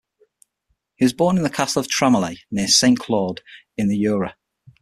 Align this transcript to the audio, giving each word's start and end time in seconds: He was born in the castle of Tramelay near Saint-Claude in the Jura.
He 0.95 1.05
was 1.05 1.13
born 1.13 1.37
in 1.37 1.43
the 1.43 1.49
castle 1.51 1.79
of 1.79 1.87
Tramelay 1.87 2.37
near 2.49 2.67
Saint-Claude 2.67 3.41
in 3.77 3.87
the 3.87 4.01
Jura. 4.03 4.35